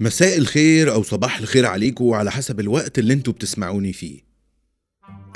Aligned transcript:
مساء 0.00 0.38
الخير 0.38 0.92
أو 0.92 1.02
صباح 1.02 1.38
الخير 1.38 1.66
عليكم 1.66 2.10
على 2.10 2.30
حسب 2.30 2.60
الوقت 2.60 2.98
اللي 2.98 3.12
أنتوا 3.12 3.32
بتسمعوني 3.32 3.92
فيه. 3.92 4.20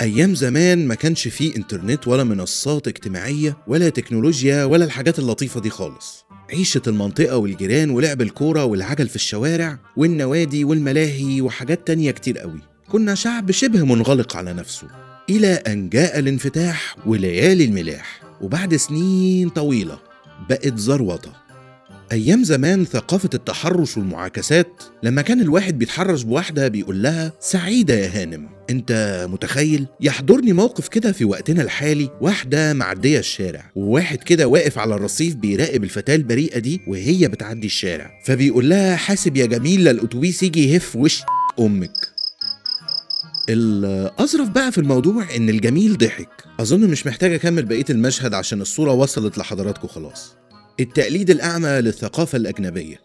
أيام 0.01 0.35
زمان 0.35 0.87
ما 0.87 0.95
كانش 0.95 1.27
فيه 1.27 1.55
إنترنت 1.55 2.07
ولا 2.07 2.23
منصات 2.23 2.87
اجتماعية 2.87 3.57
ولا 3.67 3.89
تكنولوجيا 3.89 4.63
ولا 4.63 4.85
الحاجات 4.85 5.19
اللطيفة 5.19 5.59
دي 5.59 5.69
خالص. 5.69 6.25
عيشة 6.49 6.81
المنطقة 6.87 7.37
والجيران 7.37 7.89
ولعب 7.89 8.21
الكورة 8.21 8.65
والعجل 8.65 9.09
في 9.09 9.15
الشوارع 9.15 9.79
والنوادي 9.97 10.63
والملاهي 10.63 11.41
وحاجات 11.41 11.87
تانية 11.87 12.11
كتير 12.11 12.37
قوي. 12.37 12.59
كنا 12.89 13.15
شعب 13.15 13.51
شبه 13.51 13.85
منغلق 13.85 14.35
على 14.35 14.53
نفسه. 14.53 14.87
إلى 15.29 15.53
أن 15.53 15.89
جاء 15.89 16.19
الانفتاح 16.19 16.95
وليالي 17.05 17.65
الملاح. 17.65 18.21
وبعد 18.41 18.75
سنين 18.75 19.49
طويلة 19.49 19.99
بقت 20.49 20.77
زروطة 20.77 21.48
أيام 22.11 22.43
زمان 22.43 22.85
ثقافة 22.85 23.29
التحرش 23.33 23.97
والمعاكسات 23.97 24.83
لما 25.03 25.21
كان 25.21 25.41
الواحد 25.41 25.77
بيتحرش 25.77 26.23
بواحدة 26.23 26.67
بيقول 26.67 27.03
لها 27.03 27.33
سعيدة 27.39 27.93
يا 27.93 28.21
هانم. 28.21 28.49
أنت 28.69 29.25
متخيل؟ 29.31 29.87
يحضرني 30.01 30.53
موقف 30.53 30.87
كده 30.87 31.11
في 31.11 31.25
وقتنا 31.25 31.61
الحالي 31.61 32.09
واحدة 32.21 32.73
معدية 32.73 33.19
الشارع 33.19 33.71
وواحد 33.75 34.17
كده 34.17 34.47
واقف 34.47 34.77
على 34.77 34.95
الرصيف 34.95 35.35
بيراقب 35.35 35.83
الفتاة 35.83 36.15
البريئة 36.15 36.59
دي 36.59 36.81
وهي 36.87 37.27
بتعدي 37.27 37.67
الشارع 37.67 38.11
فبيقول 38.25 38.69
لها 38.69 38.95
حاسب 38.95 39.37
يا 39.37 39.45
جميل 39.45 39.83
لا 39.83 39.91
الأتوبيس 39.91 40.43
يجي 40.43 40.73
يهف 40.73 40.95
وش 40.95 41.21
أمك. 41.59 41.91
الأظرف 43.49 44.49
بقى 44.49 44.71
في 44.71 44.77
الموضوع 44.77 45.35
إن 45.35 45.49
الجميل 45.49 45.97
ضحك. 45.97 46.29
أظن 46.59 46.79
مش 46.87 47.07
محتاج 47.07 47.33
أكمل 47.33 47.65
بقية 47.65 47.85
المشهد 47.89 48.33
عشان 48.33 48.61
الصورة 48.61 48.91
وصلت 48.93 49.37
لحضراتكم 49.37 49.87
خلاص. 49.87 50.38
التقليد 50.79 51.29
الأعمى 51.29 51.69
للثقافة 51.69 52.35
الأجنبية. 52.35 52.95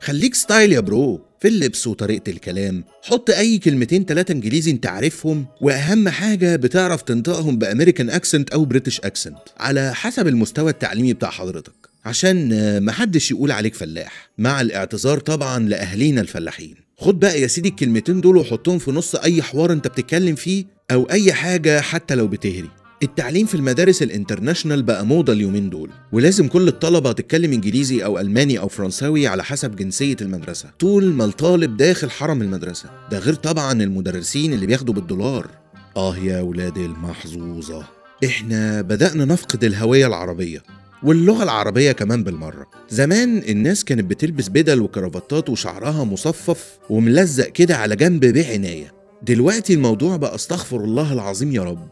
خليك 0.00 0.34
style 0.34 0.72
يا 0.72 0.80
bro 0.80 1.20
في 1.40 1.48
اللبس 1.48 1.86
وطريقة 1.86 2.30
الكلام. 2.30 2.84
حط 3.02 3.30
أي 3.30 3.58
كلمتين 3.58 4.06
تلاتة 4.06 4.32
إنجليزي 4.32 4.70
أنت 4.70 4.86
عارفهم 4.86 5.46
وأهم 5.60 6.08
حاجة 6.08 6.56
بتعرف 6.56 7.02
تنطقهم 7.02 7.58
ب 7.58 7.64
American 7.64 8.10
accent 8.10 8.50
أو 8.50 8.64
British 8.64 9.00
accent. 9.00 9.38
على 9.56 9.94
حسب 9.94 10.28
المستوى 10.28 10.70
التعليمي 10.70 11.12
بتاع 11.12 11.30
حضرتك. 11.30 11.72
عشان 12.04 12.84
محدش 12.84 13.30
يقول 13.30 13.52
عليك 13.52 13.74
فلاح. 13.74 14.30
مع 14.38 14.60
الاعتذار 14.60 15.18
طبعا 15.18 15.58
لأهلينا 15.58 16.20
الفلاحين. 16.20 16.74
خد 16.98 17.20
بقى 17.20 17.40
يا 17.40 17.46
سيدي 17.46 17.68
الكلمتين 17.68 18.20
دول 18.20 18.36
وحطهم 18.36 18.78
في 18.78 18.90
نص 18.90 19.14
أي 19.14 19.42
حوار 19.42 19.72
أنت 19.72 19.86
بتتكلم 19.86 20.34
فيه 20.34 20.64
أو 20.90 21.10
أي 21.10 21.32
حاجة 21.32 21.80
حتى 21.80 22.14
لو 22.14 22.26
بتهري. 22.26 22.70
التعليم 23.02 23.46
في 23.46 23.54
المدارس 23.54 24.02
الانترناشنال 24.02 24.82
بقى 24.82 25.06
موضة 25.06 25.32
اليومين 25.32 25.70
دول 25.70 25.90
ولازم 26.12 26.48
كل 26.48 26.68
الطلبة 26.68 27.12
تتكلم 27.12 27.52
إنجليزي 27.52 28.04
أو 28.04 28.18
ألماني 28.18 28.58
أو 28.58 28.68
فرنساوي 28.68 29.26
على 29.26 29.44
حسب 29.44 29.76
جنسية 29.76 30.16
المدرسة. 30.20 30.70
طول 30.78 31.04
ما 31.04 31.24
الطالب 31.24 31.76
داخل 31.76 32.10
حرم 32.10 32.42
المدرسة 32.42 32.90
ده 33.10 33.18
غير 33.18 33.34
طبعا 33.34 33.72
المدرسين 33.72 34.52
اللي 34.52 34.66
بياخدوا 34.66 34.94
بالدولار. 34.94 35.50
آه 35.96 36.16
يا 36.16 36.40
ولاد 36.40 36.78
المحظوظة. 36.78 37.84
إحنا 38.24 38.82
بدأنا 38.82 39.24
نفقد 39.24 39.64
الهوية 39.64 40.06
العربية 40.06 40.62
واللغة 41.02 41.42
العربية 41.42 41.92
كمان 41.92 42.24
بالمرة. 42.24 42.66
زمان 42.90 43.38
الناس 43.38 43.84
كانت 43.84 44.04
بتلبس 44.04 44.48
بدل 44.48 44.80
وكرافتات 44.80 45.48
وشعرها 45.50 46.04
مصفف 46.04 46.78
وملزق 46.90 47.46
كده 47.48 47.76
على 47.76 47.96
جنب 47.96 48.24
بعناية. 48.24 48.92
دلوقتي 49.22 49.74
الموضوع 49.74 50.16
بقى 50.16 50.34
أستغفر 50.34 50.84
الله 50.84 51.12
العظيم 51.12 51.52
يا 51.52 51.62
رب. 51.62 51.88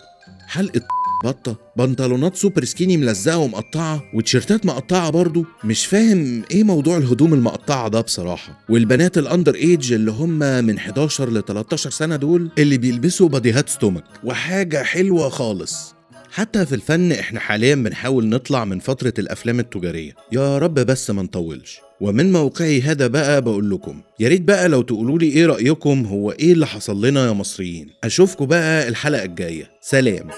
حلقة 0.46 0.80
بطة 1.24 1.56
بنطلونات 1.76 2.36
super 2.36 2.64
skinny 2.64 2.96
ملزقة 2.96 3.38
ومقطعة 3.38 4.02
وتيشيرتات 4.14 4.66
مقطعة 4.66 5.10
برضو. 5.10 5.44
مش 5.64 5.86
فاهم 5.86 6.42
إيه 6.50 6.64
موضوع 6.64 6.96
الهدوم 6.96 7.34
المقطعة 7.34 7.88
ده 7.88 8.00
بصراحة. 8.00 8.64
والبنات 8.68 9.18
ال 9.18 9.24
under 9.24 9.54
age 9.54 9.92
اللي 9.92 10.10
هم 10.10 10.38
من 10.38 10.76
11 10.78 11.30
ل 11.30 11.42
13 11.44 11.90
سنة 11.90 12.16
دول 12.16 12.50
اللي 12.58 12.78
بيلبسوا 12.78 13.28
باديهات 13.28 13.68
stomach. 13.68 14.04
وحاجة 14.24 14.82
حلوة 14.82 15.28
خالص. 15.28 15.94
حتى 16.30 16.66
في 16.66 16.74
الفن 16.74 17.12
إحنا 17.12 17.40
حاليا 17.40 17.74
بنحاول 17.74 18.26
نطلع 18.28 18.64
من 18.64 18.78
فترة 18.78 19.14
الأفلام 19.18 19.60
التجارية. 19.60 20.12
يا 20.32 20.58
رب 20.58 20.74
بس 20.74 21.10
ما 21.10 21.22
نطولش. 21.22 21.80
ومن 22.00 22.32
موقعي 22.32 22.82
هذا 22.82 23.06
بقى 23.06 23.42
بقول 23.42 23.70
لكم 23.70 24.00
يا 24.20 24.28
ريت 24.28 24.40
بقى 24.42 24.68
لو 24.68 24.82
تقولوا 24.82 25.18
لي 25.18 25.26
إيه 25.26 25.46
رأيكم 25.46 26.04
هو 26.06 26.30
إيه 26.30 26.52
اللي 26.52 26.66
حصل 26.66 27.06
لنا 27.06 27.26
يا 27.26 27.32
مصريين؟ 27.32 27.88
اشوفكم 28.04 28.46
بقى 28.46 28.88
الحلقة 28.88 29.24
الجاية. 29.24 29.70
سلام. 29.80 30.28